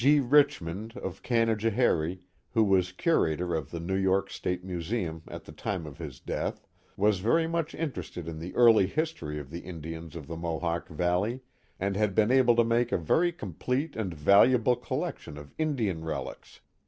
G. 0.03 0.19
Richmond, 0.19 0.97
of 0.97 1.21
Canajoharie, 1.21 2.21
who 2.55 2.63
was 2.63 2.91
curator 2.91 3.53
of 3.53 3.69
the 3.69 3.79
New 3.79 3.93
York 3.95 4.31
State 4.31 4.63
Museum 4.63 5.21
at 5.27 5.43
the 5.45 5.51
time 5.51 5.85
of 5.85 5.99
his 5.99 6.19
death, 6.19 6.65
was 6.97 7.19
very 7.19 7.45
much 7.45 7.75
interested 7.75 8.27
in 8.27 8.39
the 8.39 8.55
early 8.55 8.87
history 8.87 9.37
of 9.37 9.51
the 9.51 9.59
Indians 9.59 10.15
of 10.15 10.25
the 10.25 10.35
Mohawk 10.35 10.87
Valley, 10.89 11.41
and 11.79 11.95
had 11.95 12.15
been 12.15 12.31
able 12.31 12.55
to 12.55 12.63
make 12.63 12.91
a 12.91 12.97
very 12.97 13.31
complete 13.31 13.95
and 13.95 14.11
valuable 14.11 14.75
collection 14.75 15.37
of 15.37 15.53
Indian 15.59 16.03
relics. 16.03 16.61